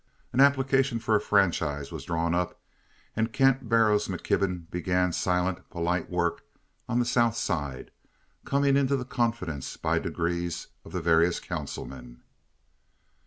An 0.33 0.39
application 0.39 0.97
for 0.97 1.15
a 1.15 1.21
franchise 1.21 1.91
was 1.91 2.05
drawn 2.05 2.33
up, 2.33 2.59
and 3.15 3.31
Kent 3.31 3.69
Barrows 3.69 4.07
McKibben 4.07 4.67
began 4.71 5.13
silent, 5.13 5.69
polite 5.69 6.09
work 6.09 6.43
on 6.89 6.97
the 6.97 7.05
South 7.05 7.35
Side, 7.37 7.91
coming 8.43 8.75
into 8.75 8.95
the 8.97 9.05
confidence, 9.05 9.77
by 9.77 9.99
degrees, 9.99 10.69
of 10.83 10.91
the 10.91 11.01
various 11.03 11.39
councilmen. 11.39 12.23